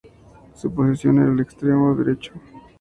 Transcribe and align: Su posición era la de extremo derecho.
Su 0.55 0.73
posición 0.73 1.17
era 1.19 1.27
la 1.27 1.35
de 1.35 1.43
extremo 1.43 1.93
derecho. 1.93 2.33